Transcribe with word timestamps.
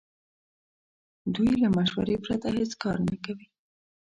دوی 1.35 1.51
له 1.61 1.67
مشورې 1.77 2.15
پرته 2.23 2.47
هیڅ 2.57 2.71
کار 2.83 2.97
نه 3.09 3.15
کوي. 3.23 3.47